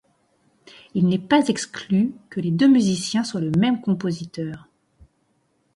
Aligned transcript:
Il 0.95 1.05
n'est 1.07 1.19
pas 1.19 1.45
exclu 1.49 2.15
que 2.31 2.39
les 2.41 2.49
deux 2.49 2.67
musiciens 2.67 3.23
soient 3.23 3.39
le 3.39 3.51
même 3.51 3.81
compositeur. 3.81 4.67